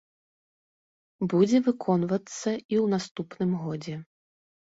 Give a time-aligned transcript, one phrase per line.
[1.33, 3.95] Будзе выконвацца і ў наступным годзе.